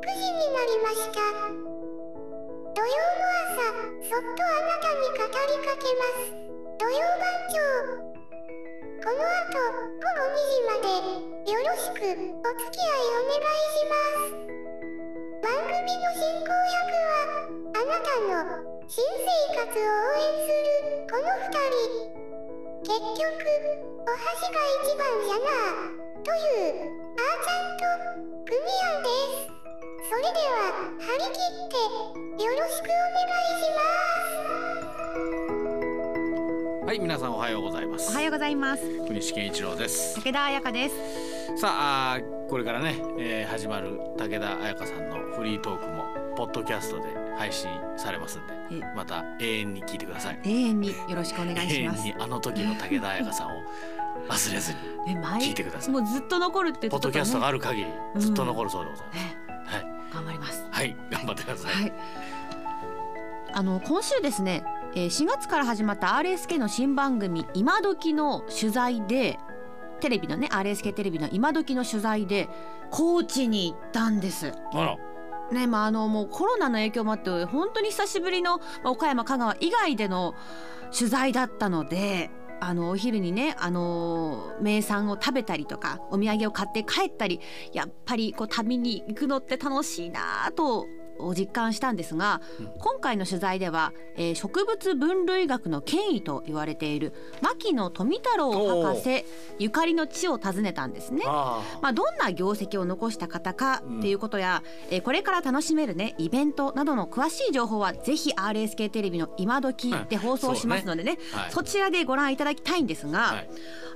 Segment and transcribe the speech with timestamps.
[0.00, 1.20] 9時になりました。
[2.72, 3.60] 土曜の朝
[4.08, 6.32] そっとあなたに語りかけます。
[6.80, 7.60] 土曜番長
[9.00, 14.40] この後午後2時までよろしくお付き合いお願いします。
[15.42, 22.16] 番組の進行役はあなたの新生活を応援するこの2人。
[22.80, 23.20] 結局
[24.00, 25.52] お箸が一番じゃな
[26.24, 27.84] というあーちゃんと
[28.46, 29.08] クミヤンで
[29.46, 29.59] す。
[30.10, 30.34] それでは
[30.98, 31.76] 張り切って
[32.42, 33.86] よろしくお願いしま
[36.82, 36.84] す。
[36.84, 38.10] はい皆さんおはようございます。
[38.10, 38.82] おはようございます。
[39.06, 40.16] 国士健一郎です。
[40.16, 40.96] 武田彩香です。
[41.58, 42.18] さあ
[42.48, 47.04] これからね、えー始まる武田彩香さんのフリートークもポッドキャストで
[47.38, 50.40] 配信されますんでえまた永遠に聞いてください。
[50.42, 52.02] 永遠によろしくお願いします。
[52.02, 53.62] にあの時の武田彩香さんを
[54.28, 54.72] 忘れず
[55.06, 55.92] に聞いてください。
[55.92, 59.49] もうずっと残るって言ってたポッドキャストがあるる限りずっと残るそうでございます、ね
[60.20, 60.66] 頑張ります。
[60.70, 61.92] はいはい頑張ってください、はい。
[63.52, 69.38] あの今週ですねえー4月から始まった RSK の新番組今時の取材で
[70.00, 72.48] テレビのね RSK テレビの今時の取材で
[72.90, 74.52] 高知に行ったんです。
[74.72, 74.96] あら。
[75.52, 80.36] ねまあ、あのもうコロナの影響もあって本当に久しぶりのまあ岡山香川以外での
[80.96, 82.30] 取材だったので
[82.60, 87.40] あのお昼にねあの名産を食べたりとかお土産を買って帰ったり
[87.72, 90.86] やっぱりこう旅に行くのって楽しいなと
[91.20, 92.66] と実感したんですが、うん。
[92.78, 99.24] 今回の取材では、えー植物分類学の権威と言われている牧野富太郎博士
[99.58, 101.22] ゆかりの地を訪ねたんですね。
[101.26, 111.50] あまあ、どんな業績を残した方かっていうことや、えーこれから楽しめるねイベントなどの詳しい情報はぜひ RSK テレビの今時で放送しますのでね,、あはい。
[111.52, 113.50] そちらでご覧いただきたいんですが、はい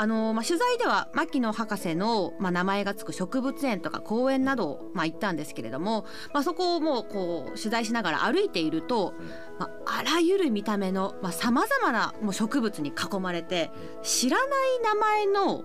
[0.00, 9.14] あのーまあ、取材では牧野博士の、まあ、名前がつく植物園とか公園などを、まあ、行ったんですけれども、まあ、そこをもうこう取材しながら歩いていると、
[9.58, 13.72] まあ、あらゆる見た目のさまざ、まなもう植物に囲まれて
[14.04, 14.48] 知らない
[14.84, 15.64] 名前の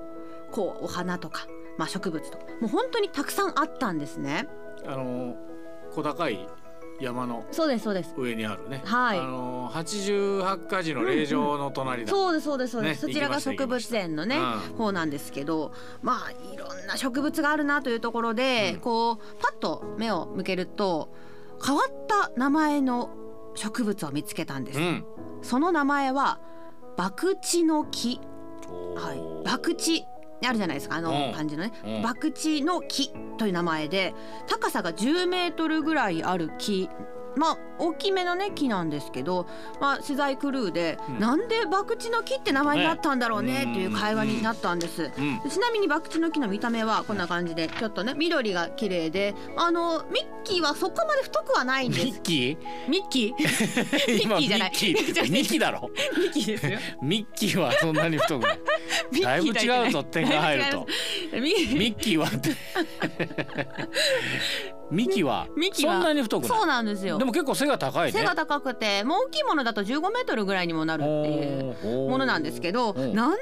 [0.51, 1.45] こうお花とか、
[1.77, 4.47] まあ、植物とかもう本当にたくさんあったんですね。
[4.87, 5.35] あの
[5.91, 6.47] 小高い
[6.99, 8.13] 山のそうですそうです。
[8.17, 9.19] 上にあるね、はい。
[9.19, 14.43] あの八十八箇寺の霊場の隣だ、そうですそうですそうです、ねそちらが植物園のね、うん
[14.77, 18.79] 方なんですけどまあいろんな植物があるなというところで、うん。
[18.81, 21.13] こうパッと目を向けると
[21.65, 23.09] 変わった名前の
[23.55, 25.05] 植物を見つけたんです、うん。
[25.41, 26.39] その名前は
[26.97, 28.19] 博打の木
[28.95, 29.49] はい。
[29.49, 30.12] 博打
[30.47, 31.33] あるじゃないですかあのうん。
[31.33, 32.01] 感じのね、うん。
[32.01, 34.13] 博打の木という名前で
[34.47, 36.89] 高さが10メートルぐらいある木。
[37.35, 39.47] まあ大きめのね木なんですけど、
[39.81, 41.19] まあ、取材クルーで、うん。
[41.19, 45.11] なんで博打の木って名前になったんだろうねねっていう会話になったんです。
[45.17, 45.49] うん。
[45.49, 52.05] ちなみに博打の木の見た目はこんな感じでちょっとね緑が綺麗であのミッキーはそこまで太くはないんです。
[52.05, 53.35] ミッキミッキー？
[53.35, 54.71] ー ミッキーじゃない。
[54.73, 55.89] 今ミッキーだろ。
[56.17, 56.79] ミッキーですよ。
[57.01, 58.59] ミッキーはそんなに太くない
[59.21, 60.79] だいぶ違うぞ点が入ると。
[60.79, 60.87] と
[61.33, 61.41] ミ
[61.75, 62.27] ミッキーは
[64.91, 66.57] ミキはミキはそんなに太くない？
[66.57, 67.17] そうなんですよ。
[67.17, 68.19] でも結構背が高いね。
[68.19, 73.37] 背が高くてもう大きいものだと15メートルぐらいにもなるっていうものなんですけどうんなんで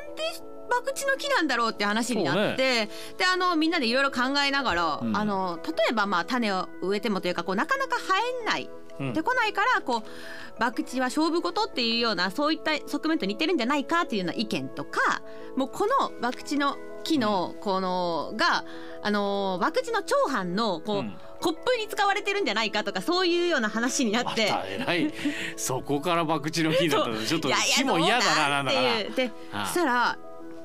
[0.69, 2.85] 博打の木なんだろうって話になって、
[3.17, 5.17] であのみんなでいろいろ考えながら、うん。
[5.17, 8.13] あの例えばまあ種を植えてもというかこうなかなか生
[8.43, 8.80] えないうん
[9.13, 15.21] でこないからこう博打は勝負事っていうようなそういった側面と似てるんじゃないかっていうような意見とか
[15.55, 18.63] もうこの博打の木のこのが
[19.01, 21.13] あの博打の長藩のこう、うん。
[21.41, 24.47] コップに使われてるんじゃないかとかそういうような話になまって。
[24.47, 25.13] た偉い。
[25.57, 28.79] そこから博打の木だったらちょっと いやいや木も嫌だななんだか
[29.15, 29.31] で
[29.65, 30.19] そしたら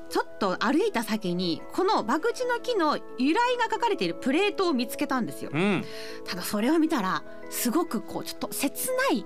[0.09, 5.51] ちょっと歩いた先にこの博打の木の由来が書かれているプレートを見つけたんですよ。
[5.53, 5.83] うん。
[6.25, 9.25] ただそれを見たらすごくこうちょっと切ない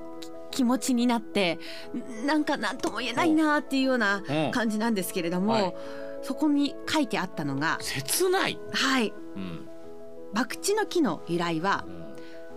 [0.50, 1.60] 気持ちになって
[2.24, 4.52] んなんか何とも言えないなっていうようなうん。
[4.52, 5.76] 感じなんですけれども、はい。
[6.24, 8.60] そこに書いてあったのが切ない？
[8.72, 9.14] はい。
[9.36, 9.68] うん。
[10.34, 12.02] 博打の木の由来はうん。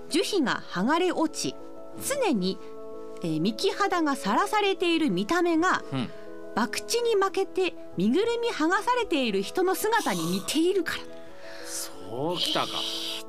[0.09, 1.57] 樹皮が剥がれ落ち
[2.07, 2.59] 常に、
[3.23, 6.09] えー幹肌がさらされている見た目がうん
[6.55, 10.99] 博打に負けて身ぐるみ剥がされている人の姿に似ているから。
[11.67, 12.69] そうきたか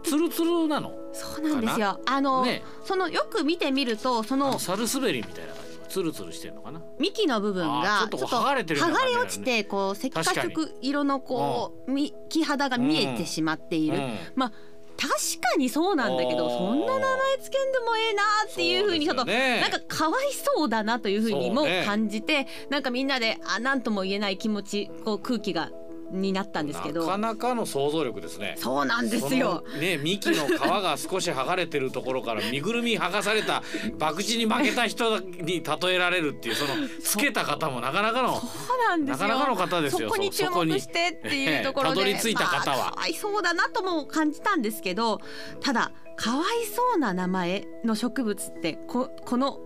[0.04, 0.94] ツルツルなの？
[1.14, 2.00] そうなんですよ。
[2.06, 2.62] あの、ね。
[2.84, 6.82] そのよく見てみるとそあののサルスベリみたいな感じツルツルしてんのかな？
[7.00, 14.18] 幹の部分がちょっと剥がれてる剥がれ落ちてこう赤褐確か色色のこう幹肌が見えてしまっている、うん。
[14.36, 14.52] まあ
[14.98, 25.70] 確かにそうなんだけどそんな名前つけんでもええなっていうふうにちょっとねなんかかわいそうだなというふうにも感じて、なんかみんなであなんとも言えない気持ちこう空気が
[26.12, 27.02] になったんですけど。
[27.02, 28.56] なかなかの想像力ですね。
[28.58, 29.64] そうなんですよ。
[29.80, 33.64] ね幹の皮が少し剥がれてるところから身ぐるみ剥がされた
[34.00, 39.28] 博打に負けた人に例えられるっていうそのつけた方もなかなかのそうなんですよ。
[39.28, 42.78] なかなかの方ですよそこに注目してっていうところで、ええたどり着いた方は。
[42.78, 45.20] まあかわいそうだなとも感じたんですけど
[45.62, 49.60] ただかわいそうな名前の植物ってここの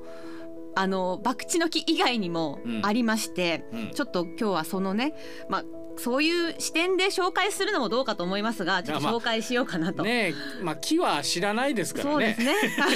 [0.76, 2.86] あの博打の木以外にもうん。
[2.86, 3.92] ありまして、うん。
[3.92, 5.14] ちょっと今日はそのね
[5.50, 5.64] まあ
[6.00, 10.04] そういう視点で紹介するのもどうかと思いますがちょっと紹介しようかなと。
[10.04, 12.42] ねえまあ木は知らないですからねそうです。
[12.42, 12.54] ね。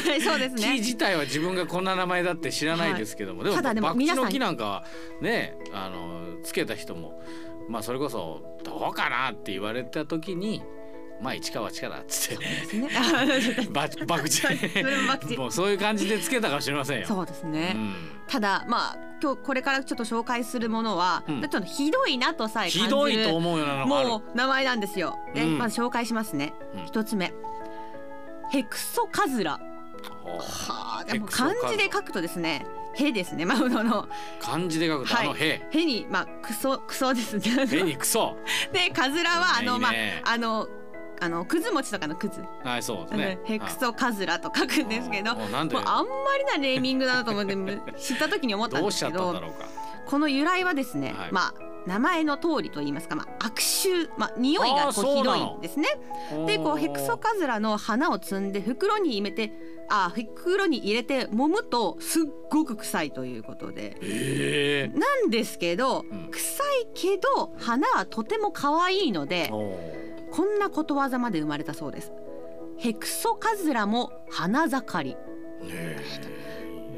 [0.10, 0.74] はい、そうです木ね。
[0.76, 4.86] 自体は自分がこんな名前だって知らないですけども、でもただでも皆さんの木なんかは
[5.22, 7.22] ねあのつけた人も
[7.70, 10.64] まあそれこそどうかなって言われた時に
[11.24, 12.90] まあ市川市川だっつってね。
[13.72, 17.08] ば博打それ もうそういう感じでつけたかもしれませんよ。
[17.08, 17.74] そうですね。
[17.76, 17.96] うん
[18.28, 23.86] ただまあ今日これからちょっと紹介するものは、うんちょっとひどいなとさえ感じるひどいと思うような。
[23.86, 25.18] もう名前なんですよ。
[25.34, 26.86] で、うんまず紹介しますねうん。
[26.86, 27.34] 一、つ目。
[28.52, 29.60] ヘクソカズラ。
[30.24, 32.66] はあ、でも漢字で書くとですね。
[32.96, 33.46] へですね。
[33.46, 34.08] まあ、あの、
[34.40, 37.66] 漢字で書くとあのはいへ、へに、まあ、クソ、クソですね。
[37.68, 38.38] へにクソ。
[38.72, 40.68] で、カズラは、あの、まいいねあ、あの。
[41.24, 43.40] あの、くず餅とかのくず、はいそうですね。
[43.46, 45.36] ヘクソカズラと書くんですけど。
[45.36, 47.56] もうあんまりなネーミングだなと思って
[47.98, 49.42] 知った時に思ったんですけど。
[50.06, 51.54] この由来はですね、はいまあ
[51.86, 55.90] 名前の通りと言いますか、まあ、悪臭、まあ、匂いがこうひどいんですね。
[56.48, 59.52] でこうヘクソカズラの花を摘んで袋に入れて
[59.90, 69.52] あ袋に入れて揉むとすっごく臭いということでええなんですけど、うん臭いけど花はとても可愛いので
[70.34, 72.12] こんなことわざまで生まれたそうです。
[72.78, 75.18] ヘクソカズラも花盛り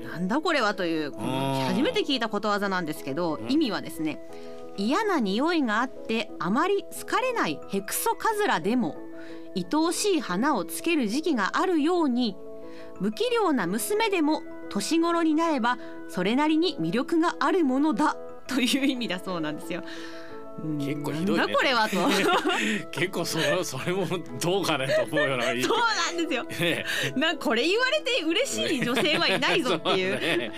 [0.04, 4.20] なんだこれはという初めて聞いたことわざなんですけどうん意味はですね
[4.78, 8.96] 嫌な匂いがあってあまり好かれないヘクソカズラでも
[9.56, 12.36] 愛おしい花をつける時期があるように
[13.00, 15.78] 無器量な娘でも年頃になれば
[16.08, 18.16] それなりに魅力があるものだ
[18.48, 19.84] という意味だそうなんですよ。
[20.64, 20.78] うん。
[20.78, 21.54] 結構ひどいね。
[21.54, 21.96] これはと。
[21.96, 22.10] そ う
[22.92, 24.08] 結構それそれも
[24.42, 25.54] どうかねと思うような。
[25.54, 26.46] ねなんですよ。
[26.60, 26.86] え
[27.16, 30.16] なこれ言われて嬉しい女性はいないぞっていう。
[30.16, 30.52] そね。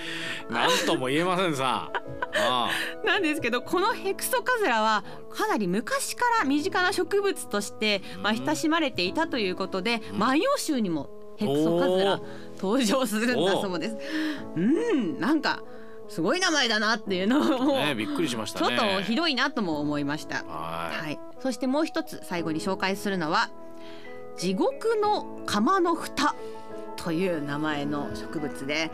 [0.50, 1.92] なんとも言えませんさ。
[2.36, 2.70] あ
[3.04, 10.20] なんですけどこのヘクソカズラはかなり昔から身近な植物として、まあ、うん親しまれていたということで「うん。
[10.20, 12.22] 万葉集」にもヘクソカズラ
[12.58, 13.98] 登場するんだそうです。
[14.56, 15.20] うん。
[15.20, 15.62] なんか
[16.10, 18.78] すごい名前だなっていうのをねびっくりしましたちょっね。
[18.78, 20.44] とひどいなとも思いました。
[20.46, 23.50] ははい、そしてもう一つ最後に紹介するのは
[24.38, 26.36] 「地獄の釜の蓋」
[26.98, 28.90] という名前の植物で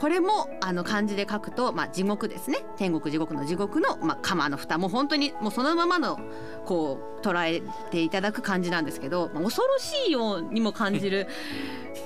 [0.00, 6.18] これもあの漢字で書くと、まあ、地獄ですね天国地獄の地獄の、まあ、釜の蓋もう本当にもうそのままの
[6.64, 11.28] こう捉えていただく感じなんですけど、まあ、恐ろしいようにも感じる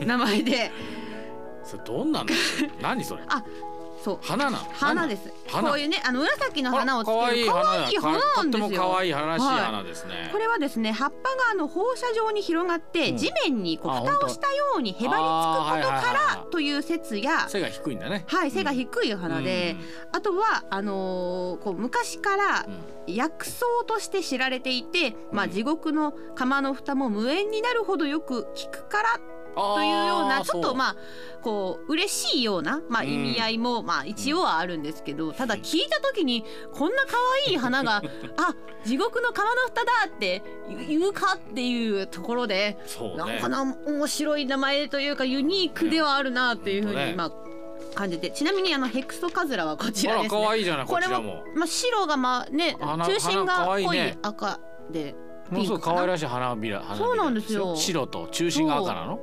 [0.05, 0.71] 名前でい。
[1.65, 2.35] それどんなんだ。
[2.81, 3.23] 何それ？
[4.03, 4.19] そう。
[4.23, 4.57] 花なの。
[4.73, 5.33] 花です。
[5.49, 5.71] 花。
[5.71, 7.47] こういうねあの紫の花をつける可愛い
[7.97, 8.63] 可花なんですよ。
[8.63, 9.61] とっても可愛い花らしいはい。
[9.61, 10.29] 花ですね。
[10.33, 13.17] これはですね葉っぱがあの放射状に広がって、うん。
[13.17, 18.25] 地面にこうあ蓋をしたようにへばりつくことかはいらという説や背が低いんだね。
[18.27, 19.77] はい背が低い花で、
[20.13, 22.73] あとはあのーこう昔からうん。
[22.73, 22.79] うん
[23.09, 25.51] 薬草として知られていて、まあ、うん。
[25.51, 29.19] 地獄の釜の蓋も無縁になるほどよく効くから
[29.55, 30.97] というようなちょっとあまあ
[31.43, 33.09] こう嬉しいような、まあ、うん。
[33.09, 38.03] 意味合いもまあ一応はあるんですけど、ただ聞いた時にこんな可愛い花が
[38.37, 40.43] あ地獄の釜の蓋だって
[40.89, 42.79] 言うかっていうところで、
[43.17, 43.49] なか。
[43.49, 47.15] なか面白い名前というかユニークではあるなっていうふうに、ね。
[47.17, 47.33] まあ
[47.95, 50.45] 感じてちなみにあのヘクソカズラはこちあららですね。
[50.45, 51.09] 可愛いじゃないここれも。
[51.09, 51.43] ちらも。
[51.55, 54.19] まあ白がまあね花中心が濃いね。
[54.23, 55.15] 赤で
[55.51, 57.75] ものすごい可愛らしい花びら花びらそうなんですよ。
[57.77, 59.19] 白と中心が赤なの？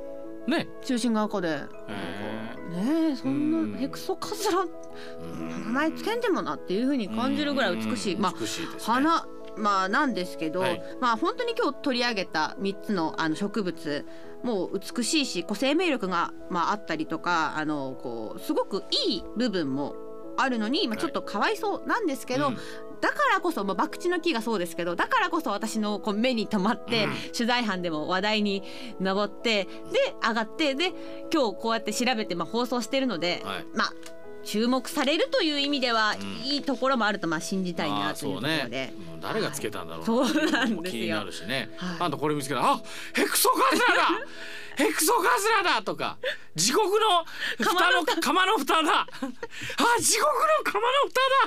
[0.46, 0.68] ね。
[0.84, 1.48] 中心が赤で。
[1.48, 8.38] へねえそんうんなヘクソカズラうん名前つけんでもなっていう風に感じるぐらい美しい、うんまあね。
[8.80, 9.26] 花
[9.56, 14.06] まあなんですけど、はいまあ本当に今日取り上げた3つのあの植物
[14.42, 19.96] もう美しいしこう生命力が、まあ、あったりとかあのこうすごくいい部分も
[20.36, 22.58] あるのに、まあ、はいちょっとかわいそうなんですけど、うん
[22.98, 28.62] だからこそ、まあ、博打の木がそうですけどだからこそ私のこう目に留まって、うん取材班でも話題に
[28.98, 29.70] 上ってで
[30.26, 30.94] 上がってで
[31.30, 33.92] 今日こうやって調べて、まあ、放送してるので、はいまあ
[34.44, 38.92] 注目されるという意味では、うんいいところもあるとまあ信じたいあなというとこーそうねろで。
[39.12, 40.04] うん誰がつけたんだろう。
[40.04, 41.70] そうなんですよ気になるしね。
[41.76, 42.60] はいあんたこれ見つけた。
[42.60, 42.80] あ、
[43.12, 44.08] ヘクソカズラだ。
[44.76, 46.18] ヘクソカズラだとか。
[46.54, 47.24] 地獄の
[47.58, 48.82] 蓋の釜の蓋。
[48.82, 49.00] だ。
[49.00, 49.06] あ
[50.00, 50.32] 地獄
[50.64, 50.86] の釜の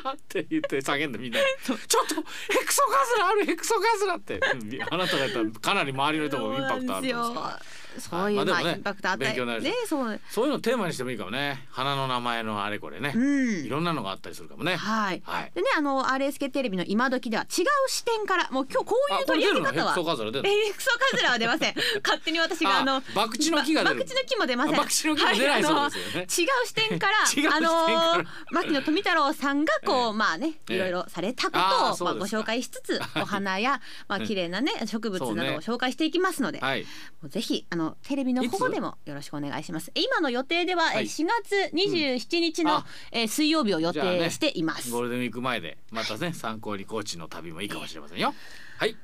[0.02, 1.40] 蓋だって言って叫んでみんな。
[1.66, 3.46] ちょっとヘクソカズラある？
[3.46, 4.36] ヘクソカズラって。
[4.36, 7.62] うんあなたが言ったらかなり周りの人もインパクトあるんですから
[7.98, 10.20] そういうまあインパクト与え勉強になるしねそう。
[10.30, 11.66] そういうのテーマにしてもいいかもね。
[11.72, 13.66] 花の名前のあれこれね、うん。
[13.66, 14.76] いろんなのがあったりするかもね。
[14.76, 15.52] はい、はい。
[15.56, 20.50] でねあの RSK テレビの今時では違う視点からもう今日こういう取り上げ方はヘクソカズラ出るの？
[20.54, 21.74] えークソカズラは出ません。
[22.04, 23.96] 勝手に私があの博打の木が出る。
[23.96, 24.74] ば博打の木も出ません。
[24.80, 26.22] あ博打の木も出ないそうですよね。
[26.22, 26.28] 違う
[26.68, 27.56] 視点から 違う視点から。
[27.58, 30.76] あの牧野富太郎さんがこう、まあねええ。
[30.76, 36.84] いろいろされたことあーを、まあ、ご紹介しつつお花やまあ綺麗なね植物などを紹介していきますので、はい。
[36.84, 36.88] も
[37.24, 39.92] うぜひあのテレビの方でもよろしくお願いします。
[39.96, 41.06] 今の予定では、えはい。
[41.06, 48.34] 4月27日の、あえー水曜日を予定しています、ゴールデンウィーク前でまたね参考に高知の旅もいいかもしれませんよ。
[48.78, 48.96] はい。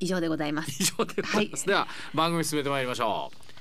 [0.00, 0.82] 以上でございます。
[0.82, 3.52] 以上でございます、では番組進めてまいりましょう